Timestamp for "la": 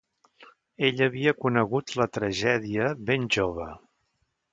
2.01-2.07